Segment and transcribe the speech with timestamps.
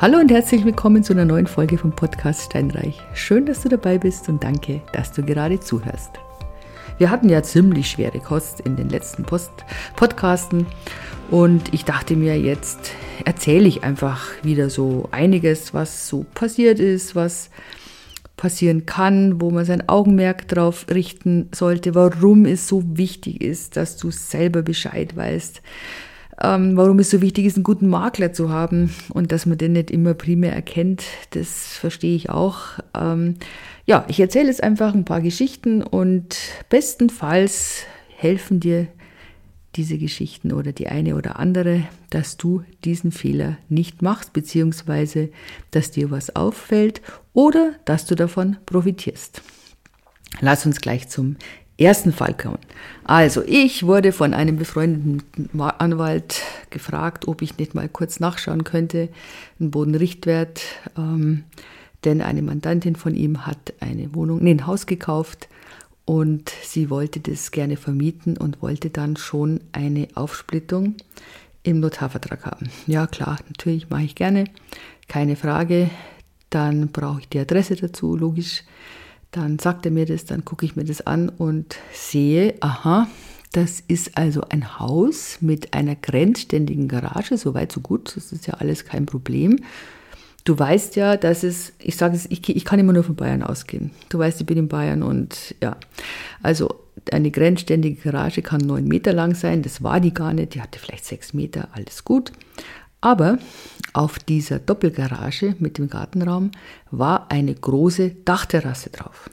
[0.00, 2.98] Hallo und herzlich willkommen zu einer neuen Folge vom Podcast Steinreich.
[3.12, 6.12] Schön, dass du dabei bist und danke, dass du gerade zuhörst.
[6.96, 9.50] Wir hatten ja ziemlich schwere Kost in den letzten Post
[9.96, 10.64] Podcasten
[11.30, 12.92] und ich dachte mir, jetzt
[13.26, 17.50] erzähle ich einfach wieder so einiges, was so passiert ist, was
[18.38, 23.98] passieren kann, wo man sein Augenmerk drauf richten sollte, warum es so wichtig ist, dass
[23.98, 25.60] du selber Bescheid weißt,
[26.42, 29.72] ähm, warum es so wichtig ist, einen guten Makler zu haben und dass man den
[29.72, 32.78] nicht immer primär erkennt, das verstehe ich auch.
[32.98, 33.34] Ähm,
[33.86, 36.36] ja, ich erzähle jetzt einfach ein paar Geschichten und
[36.68, 37.84] bestenfalls
[38.16, 38.88] helfen dir
[39.76, 45.28] diese Geschichten oder die eine oder andere, dass du diesen Fehler nicht machst, beziehungsweise
[45.70, 47.02] dass dir was auffällt
[47.34, 49.42] oder dass du davon profitierst.
[50.40, 51.36] Lass uns gleich zum
[51.80, 52.58] ersten Fall kommen.
[53.04, 59.08] Also, ich wurde von einem befreundeten Anwalt gefragt, ob ich nicht mal kurz nachschauen könnte,
[59.58, 60.60] einen Bodenrichtwert,
[60.96, 61.44] ähm,
[62.04, 65.48] denn eine Mandantin von ihm hat eine Wohnung, nee, ein Haus gekauft
[66.04, 70.96] und sie wollte das gerne vermieten und wollte dann schon eine Aufsplittung
[71.62, 72.70] im Notarvertrag haben.
[72.86, 74.44] Ja, klar, natürlich mache ich gerne,
[75.08, 75.90] keine Frage.
[76.48, 78.64] Dann brauche ich die Adresse dazu, logisch.
[79.30, 83.08] Dann sagt er mir das, dann gucke ich mir das an und sehe, aha,
[83.52, 88.46] das ist also ein Haus mit einer grenzständigen Garage, so weit, so gut, das ist
[88.46, 89.60] ja alles kein Problem.
[90.44, 93.42] Du weißt ja, dass es, ich sage es, ich, ich kann immer nur von Bayern
[93.42, 93.90] ausgehen.
[94.08, 95.76] Du weißt, ich bin in Bayern und ja,
[96.42, 96.74] also
[97.12, 100.78] eine grenzständige Garage kann neun Meter lang sein, das war die gar nicht, die hatte
[100.78, 102.32] vielleicht sechs Meter, alles gut.
[103.00, 103.38] Aber
[103.92, 106.50] auf dieser Doppelgarage mit dem Gartenraum
[106.90, 109.30] war eine große Dachterrasse drauf.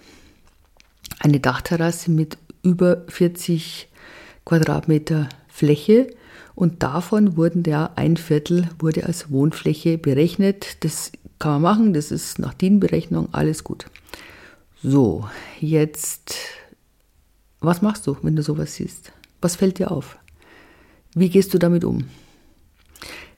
[1.19, 3.87] Eine Dachterrasse mit über 40
[4.45, 6.07] Quadratmeter Fläche
[6.55, 10.83] und davon wurden der ein Viertel wurde als Wohnfläche berechnet.
[10.83, 13.85] Das kann man machen, das ist nach DIN-Berechnung alles gut.
[14.83, 15.27] So,
[15.59, 16.35] jetzt,
[17.59, 19.11] was machst du, wenn du sowas siehst?
[19.41, 20.17] Was fällt dir auf?
[21.13, 22.05] Wie gehst du damit um?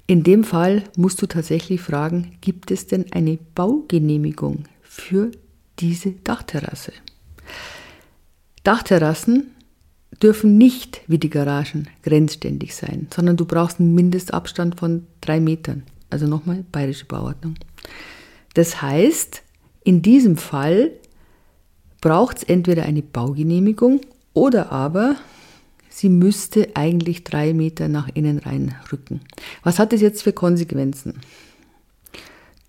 [0.10, 5.30] In dem Fall musst du tatsächlich fragen, gibt es denn eine Baugenehmigung für
[5.78, 6.94] diese Dachterrasse?
[8.64, 9.52] Dachterrassen
[10.20, 15.84] dürfen nicht wie die Garagen grenzständig sein, sondern du brauchst einen Mindestabstand von drei Metern.
[16.10, 17.54] Also nochmal bayerische Bauordnung.
[18.56, 19.44] Das heißt,
[19.84, 20.90] in diesem Fall
[22.02, 24.02] braucht es entweder eine Baugenehmigung
[24.34, 25.18] oder aber
[26.00, 29.20] sie müsste eigentlich drei Meter nach innen reinrücken.
[29.64, 31.20] Was hat das jetzt für Konsequenzen?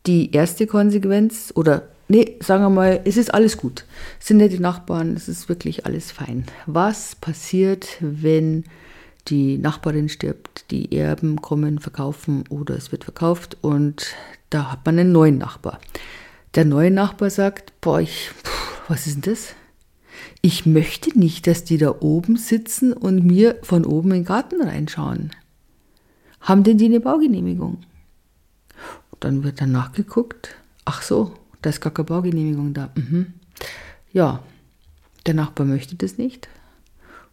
[0.06, 3.84] Die erste Konsequenz, oder nee, sagen wir mal, es ist alles gut.
[4.18, 6.44] Es sind nette Nachbarn, es ist wirklich alles fein.
[6.66, 8.64] Was passiert, wenn
[9.28, 14.16] die Nachbarin stirbt, die Erben kommen, verkaufen oder es wird verkauft und
[14.48, 15.78] da hat man einen neuen Nachbar.
[16.56, 18.32] Der neue Nachbar sagt, boah, ich,
[18.88, 19.54] was ist denn das?
[20.42, 24.62] Ich möchte nicht, dass die da oben sitzen und mir von oben in den Garten
[24.62, 25.30] reinschauen.
[26.40, 27.78] Haben denn die eine Baugenehmigung?
[29.20, 30.56] dann wird dann nachgeguckt.
[30.84, 32.90] Ach so, da ist gar keine Baugenehmigung da.
[32.94, 33.34] Mhm.
[34.12, 34.42] Ja,
[35.26, 36.48] der Nachbar möchte das nicht.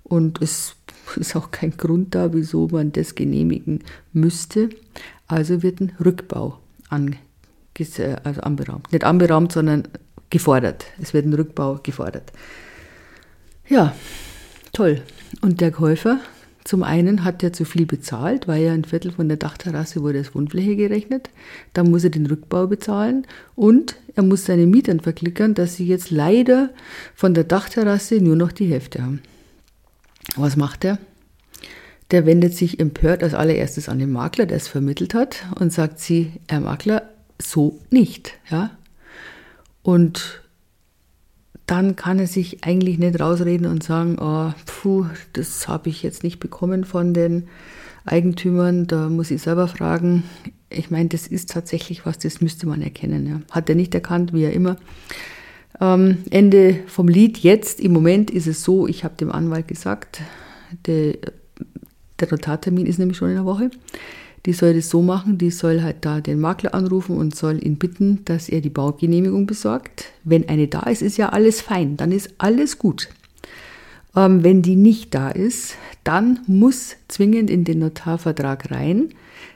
[0.04, 0.76] Und es
[1.16, 3.84] ist auch kein Grund da, wieso man das genehmigen
[4.14, 4.70] müsste.
[5.28, 6.60] Also wird ein Rückbau
[6.90, 8.92] also anberaumt.
[8.92, 9.84] Nicht anberaumt, sondern
[10.30, 10.86] gefordert.
[11.00, 12.32] Es wird ein Rückbau gefordert.
[13.70, 13.94] Ja,
[14.72, 15.02] toll.
[15.42, 16.20] Und der Käufer,
[16.64, 20.20] zum einen hat er zu viel bezahlt, weil ja ein Viertel von der Dachterrasse wurde
[20.20, 21.30] als Wohnfläche gerechnet.
[21.74, 26.12] Dann muss er den Rückbau bezahlen und er muss seine Mietern verklickern, dass sie jetzt
[26.12, 26.70] leider
[27.14, 29.22] von der Dachterrasse nur noch die Hälfte haben.
[30.36, 31.00] Was macht er?
[32.12, 36.00] Der wendet sich empört als allererstes an den Makler, der es vermittelt hat, und sagt
[36.00, 37.10] sie, Herr Makler,
[37.42, 38.72] so nicht, ja.
[39.84, 40.42] Und
[41.68, 46.24] dann kann er sich eigentlich nicht rausreden und sagen, oh, puh, das habe ich jetzt
[46.24, 47.48] nicht bekommen von den
[48.06, 50.24] Eigentümern, da muss ich selber fragen.
[50.70, 53.28] Ich meine, das ist tatsächlich was, das müsste man erkennen.
[53.28, 53.42] Ja.
[53.52, 54.78] Hat er nicht erkannt, wie er immer.
[55.82, 57.38] Ähm, Ende vom Lied.
[57.40, 60.22] Jetzt im Moment ist es so, ich habe dem Anwalt gesagt,
[60.86, 61.18] der,
[62.20, 63.70] der Notartermin ist nämlich schon in der Woche
[64.48, 67.76] die soll das so machen, die soll halt da den Makler anrufen und soll ihn
[67.76, 70.06] bitten, dass er die Baugenehmigung besorgt.
[70.24, 73.10] Wenn eine da ist, ist ja alles fein, dann ist alles gut.
[74.16, 79.10] Ähm, wenn die nicht da ist, dann muss zwingend in den Notarvertrag rein,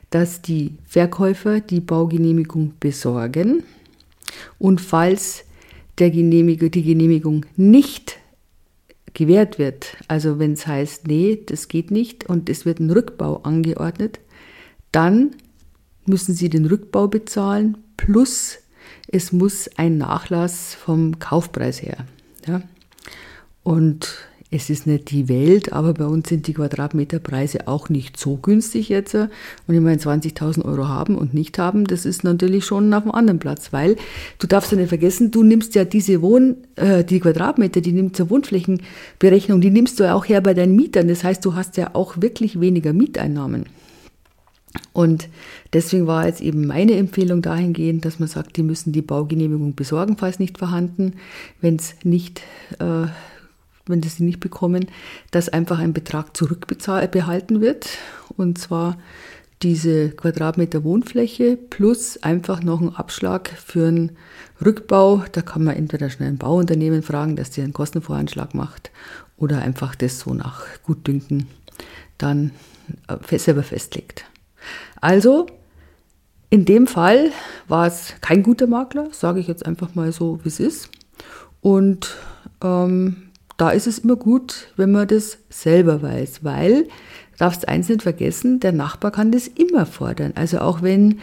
[0.09, 3.63] dass die Verkäufer die Baugenehmigung besorgen
[4.59, 5.45] und falls
[5.99, 8.17] der Genehmigung, die Genehmigung nicht
[9.13, 13.37] gewährt wird, also wenn es heißt, nee, das geht nicht und es wird ein Rückbau
[13.43, 14.19] angeordnet,
[14.91, 15.31] dann
[16.05, 18.57] müssen sie den Rückbau bezahlen, plus
[19.07, 22.05] es muss ein Nachlass vom Kaufpreis her.
[22.47, 22.61] Ja?
[23.63, 28.35] Und es ist nicht die Welt, aber bei uns sind die Quadratmeterpreise auch nicht so
[28.35, 29.15] günstig jetzt.
[29.15, 29.29] Und
[29.69, 33.39] ich meine, 20.000 Euro haben und nicht haben, das ist natürlich schon auf einem anderen
[33.39, 33.95] Platz, weil
[34.39, 38.17] du darfst ja nicht vergessen, du nimmst ja diese Wohn, äh, die Quadratmeter, die nimmst
[38.17, 41.07] zur Wohnflächenberechnung, die nimmst du ja auch her bei deinen Mietern.
[41.07, 43.67] Das heißt, du hast ja auch wirklich weniger Mieteinnahmen.
[44.93, 45.27] Und
[45.73, 50.17] deswegen war jetzt eben meine Empfehlung dahingehend, dass man sagt, die müssen die Baugenehmigung besorgen,
[50.17, 51.15] falls nicht vorhanden.
[51.59, 52.41] Wenn es nicht
[52.79, 53.07] äh,
[53.85, 54.87] wenn sie nicht bekommen,
[55.31, 57.97] dass einfach ein Betrag zurückbehalten wird.
[58.37, 58.97] Und zwar
[59.61, 64.17] diese Quadratmeter Wohnfläche plus einfach noch ein Abschlag für einen
[64.63, 65.23] Rückbau.
[65.31, 68.91] Da kann man entweder schnell ein Bauunternehmen fragen, dass die einen Kostenvoranschlag macht
[69.37, 71.47] oder einfach das so nach Gutdünken
[72.17, 72.51] dann
[73.07, 74.25] äh, selber festlegt.
[74.99, 75.47] Also
[76.49, 77.31] in dem Fall
[77.67, 80.89] war es kein guter Makler, sage ich jetzt einfach mal so, wie es ist.
[81.61, 82.17] Und
[82.63, 86.87] ähm, da ist es immer gut, wenn man das selber weiß, weil,
[87.37, 90.33] darfst eins nicht vergessen, der Nachbar kann das immer fordern.
[90.35, 91.19] Also auch wenn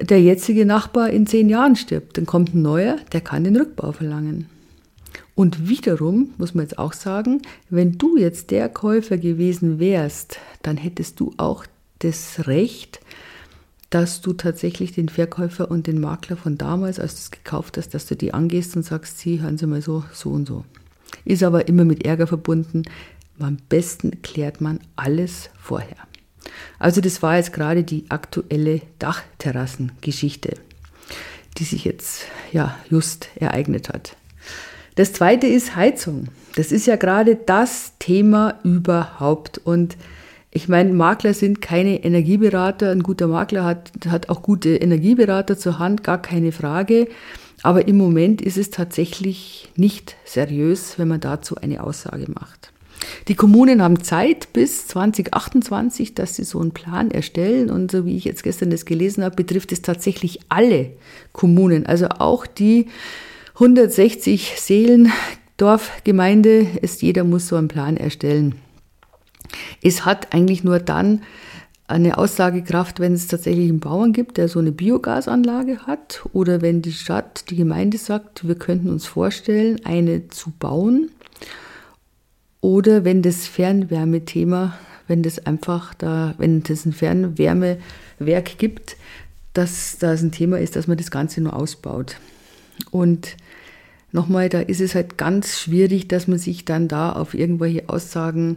[0.00, 3.92] der jetzige Nachbar in zehn Jahren stirbt, dann kommt ein neuer, der kann den Rückbau
[3.92, 4.48] verlangen.
[5.34, 10.76] Und wiederum muss man jetzt auch sagen, wenn du jetzt der Käufer gewesen wärst, dann
[10.76, 11.64] hättest du auch
[12.00, 13.00] das Recht,
[13.90, 17.94] dass du tatsächlich den Verkäufer und den Makler von damals, als du es gekauft hast,
[17.94, 20.64] dass du die angehst und sagst, sie, hören Sie mal so, so und so
[21.24, 22.82] ist aber immer mit Ärger verbunden.
[23.38, 25.96] Am besten klärt man alles vorher.
[26.78, 30.54] Also das war jetzt gerade die aktuelle Dachterrassengeschichte,
[31.58, 34.16] die sich jetzt ja just ereignet hat.
[34.94, 36.28] Das zweite ist Heizung.
[36.56, 39.58] Das ist ja gerade das Thema überhaupt.
[39.58, 39.96] Und
[40.50, 42.90] ich meine, Makler sind keine Energieberater.
[42.90, 47.08] Ein guter Makler hat, hat auch gute Energieberater zur Hand, gar keine Frage.
[47.62, 52.72] Aber im Moment ist es tatsächlich nicht seriös, wenn man dazu eine Aussage macht.
[53.28, 57.70] Die Kommunen haben Zeit bis 2028, dass sie so einen Plan erstellen.
[57.70, 60.92] Und so wie ich jetzt gestern das gelesen habe, betrifft es tatsächlich alle
[61.32, 62.86] Kommunen, also auch die
[63.54, 65.12] 160 Seelen
[65.56, 66.66] Dorfgemeinde.
[66.82, 68.54] Es, jeder muss so einen Plan erstellen.
[69.82, 71.22] Es hat eigentlich nur dann
[71.88, 76.82] eine Aussagekraft, wenn es tatsächlich einen Bauern gibt, der so eine Biogasanlage hat oder wenn
[76.82, 81.10] die Stadt, die Gemeinde sagt, wir könnten uns vorstellen, eine zu bauen
[82.60, 84.74] oder wenn das Fernwärmethema,
[85.06, 88.96] wenn das einfach da, wenn es ein Fernwärmewerk gibt,
[89.54, 92.16] dass das ein Thema ist, dass man das Ganze nur ausbaut.
[92.90, 93.36] Und
[94.12, 98.56] nochmal, da ist es halt ganz schwierig, dass man sich dann da auf irgendwelche Aussagen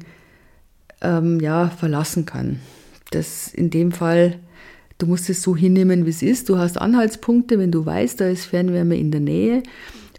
[1.01, 2.59] ähm, ja, verlassen kann
[3.11, 4.39] das in dem Fall,
[4.97, 6.49] du musst es so hinnehmen, wie es ist.
[6.49, 9.63] Du hast Anhaltspunkte, wenn du weißt, da ist Fernwärme in der Nähe.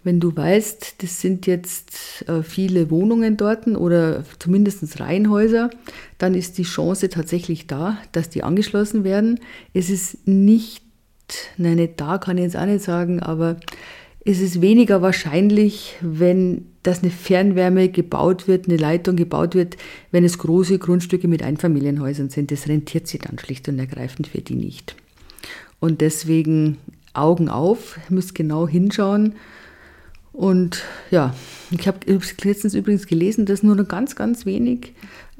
[0.05, 5.70] Wenn du weißt, das sind jetzt äh, viele Wohnungen dort oder zumindest Reihenhäuser,
[6.19, 9.38] dann ist die Chance tatsächlich da, dass die angeschlossen werden.
[9.75, 10.82] Es ist nicht,
[11.56, 13.58] nein, nicht da kann ich jetzt auch nicht sagen, aber
[14.24, 19.76] es ist weniger wahrscheinlich, wenn dass eine Fernwärme gebaut wird, eine Leitung gebaut wird,
[20.10, 22.50] wenn es große Grundstücke mit Einfamilienhäusern sind.
[22.50, 24.96] Das rentiert sich dann schlicht und ergreifend für die nicht.
[25.79, 26.79] Und deswegen
[27.14, 29.34] Augen auf, müsst genau hinschauen.
[30.32, 31.34] Und ja,
[31.70, 31.98] ich habe
[32.43, 34.93] letztens übrigens gelesen, dass nur noch ganz, ganz wenig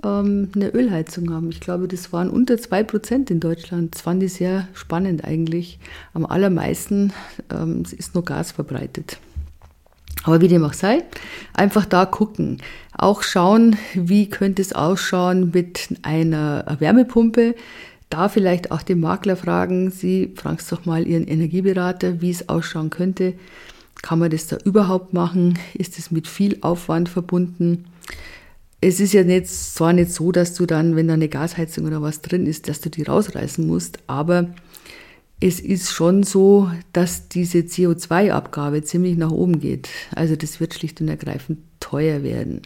[0.05, 1.51] ähm, eine Ölheizung haben.
[1.51, 3.95] Ich glaube, das waren unter 2% in Deutschland.
[3.95, 5.79] Das fand ich sehr spannend eigentlich.
[6.15, 7.13] Am allermeisten
[7.53, 9.19] ähm, ist nur Gas verbreitet.
[10.25, 11.03] Aber wie dem auch sei,
[11.53, 12.59] einfach da gucken.
[12.97, 17.55] Auch schauen, wie könnte es ausschauen mit einer Wärmepumpe.
[18.09, 22.49] Da vielleicht auch den Makler fragen, Sie fragen es doch mal Ihren Energieberater, wie es
[22.49, 23.35] ausschauen könnte.
[24.03, 25.59] Kann man das da überhaupt machen?
[25.75, 27.87] Ist es mit viel Aufwand verbunden?
[28.85, 32.03] Es ist ja nicht, zwar nicht so, dass du dann, wenn da eine Gasheizung oder
[32.03, 34.53] was drin ist, dass du die rausreißen musst, aber
[35.39, 39.89] es ist schon so, dass diese CO2-Abgabe ziemlich nach oben geht.
[40.17, 42.63] Also das wird schlicht und ergreifend teuer werden.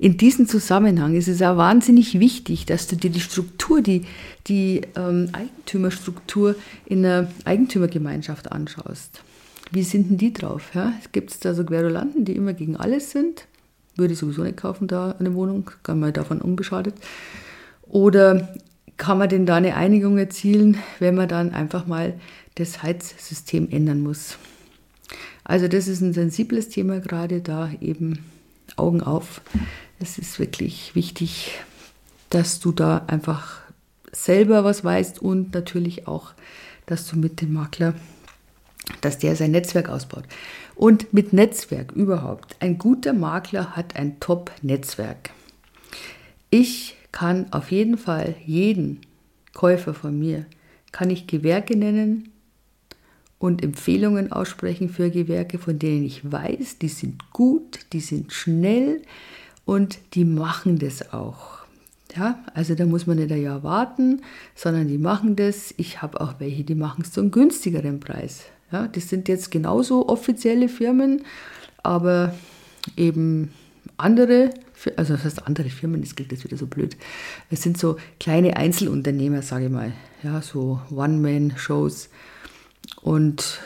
[0.00, 4.02] In diesem Zusammenhang ist es auch wahnsinnig wichtig, dass du dir die Struktur, die,
[4.48, 9.22] die ähm, Eigentümerstruktur in einer Eigentümergemeinschaft anschaust.
[9.70, 10.72] Wie sind denn die drauf?
[10.74, 10.94] Ja?
[11.12, 13.46] Gibt es da so Querulanten, die immer gegen alles sind?
[13.96, 16.94] Würde ich sowieso nicht kaufen, da eine Wohnung, kann man davon unbeschadet.
[17.82, 18.48] Oder
[18.96, 22.14] kann man denn da eine Einigung erzielen, wenn man dann einfach mal
[22.56, 24.38] das Heizsystem ändern muss?
[25.44, 28.24] Also das ist ein sensibles Thema gerade da eben
[28.76, 29.42] Augen auf.
[30.00, 31.52] Es ist wirklich wichtig,
[32.30, 33.60] dass du da einfach
[34.10, 36.32] selber was weißt und natürlich auch,
[36.86, 37.94] dass du mit dem Makler,
[39.00, 40.24] dass der sein Netzwerk ausbaut.
[40.76, 42.56] Und mit Netzwerk überhaupt.
[42.60, 45.30] Ein guter Makler hat ein Top-Netzwerk.
[46.50, 49.00] Ich kann auf jeden Fall jeden
[49.54, 50.46] Käufer von mir,
[50.92, 52.30] kann ich Gewerke nennen
[53.38, 59.02] und Empfehlungen aussprechen für Gewerke, von denen ich weiß, die sind gut, die sind schnell
[59.64, 61.58] und die machen das auch.
[62.16, 64.22] Ja, also da muss man nicht ein Jahr warten,
[64.54, 65.74] sondern die machen das.
[65.76, 68.44] Ich habe auch welche, die machen es zu einem günstigeren Preis.
[68.74, 71.22] Ja, das sind jetzt genauso offizielle Firmen,
[71.84, 72.34] aber
[72.96, 73.52] eben
[73.98, 74.50] andere,
[74.96, 76.96] also das heißt andere Firmen, das klingt jetzt wieder so blöd.
[77.50, 79.92] Es sind so kleine Einzelunternehmer, sage ich mal,
[80.24, 82.08] ja, so One-Man-Shows
[83.00, 83.60] und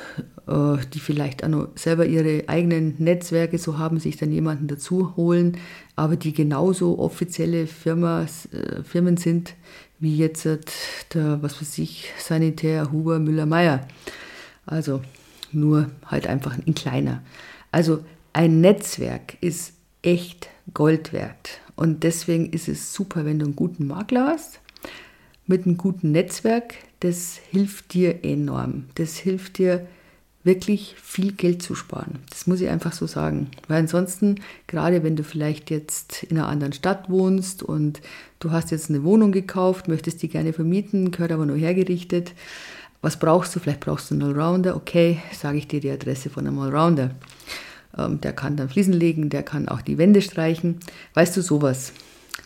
[0.46, 5.16] äh, die vielleicht auch noch selber ihre eigenen Netzwerke so haben, sich dann jemanden dazu
[5.16, 5.56] holen,
[5.96, 9.54] aber die genauso offizielle Firma, äh, Firmen sind
[10.00, 13.88] wie jetzt der, was weiß ich, Sanitär Huber Müller-Meyer.
[14.68, 15.02] Also
[15.50, 17.22] nur halt einfach ein kleiner.
[17.72, 19.72] Also ein Netzwerk ist
[20.02, 21.60] echt Gold wert.
[21.74, 24.60] Und deswegen ist es super, wenn du einen guten Makler hast,
[25.46, 26.74] mit einem guten Netzwerk.
[27.00, 28.84] Das hilft dir enorm.
[28.96, 29.86] Das hilft dir
[30.44, 32.18] wirklich viel Geld zu sparen.
[32.30, 33.50] Das muss ich einfach so sagen.
[33.68, 38.00] Weil ansonsten, gerade wenn du vielleicht jetzt in einer anderen Stadt wohnst und
[38.40, 42.34] du hast jetzt eine Wohnung gekauft, möchtest die gerne vermieten, gehört aber nur hergerichtet.
[43.00, 43.60] Was brauchst du?
[43.60, 44.76] Vielleicht brauchst du einen Allrounder.
[44.76, 47.12] Okay, sage ich dir die Adresse von einem Allrounder.
[47.96, 50.78] Ähm, der kann dann Fliesen legen, der kann auch die Wände streichen.
[51.14, 51.92] Weißt du sowas?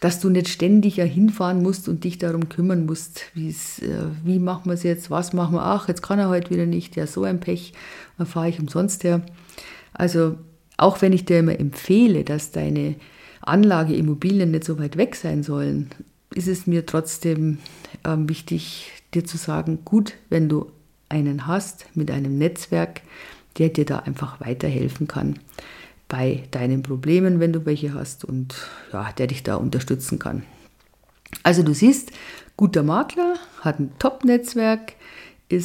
[0.01, 3.53] Dass du nicht ständig ja hinfahren musst und dich darum kümmern musst, äh,
[4.25, 6.97] wie machen wir es jetzt, was machen wir, ach, jetzt kann er heute wieder nicht,
[6.97, 7.73] ja, so ein Pech,
[8.19, 9.23] dann fahre ich umsonst her.
[9.93, 10.37] Also
[10.77, 12.97] auch wenn ich dir immer empfehle, dass deine
[13.43, 15.91] Anlageimmobilien nicht so weit weg sein sollen,
[16.35, 17.59] ist es mir trotzdem
[18.05, 20.71] äh, wichtig, dir zu sagen, gut, wenn du
[21.09, 23.03] einen hast mit einem Netzwerk,
[23.59, 25.39] der dir da einfach weiterhelfen kann
[26.09, 28.55] bei deinen Problemen, wenn du welche hast und
[28.93, 30.43] ja, der dich da unterstützen kann.
[31.43, 32.13] Also du siehst,
[32.57, 34.95] guter Makler hat ein Top-Netzwerk,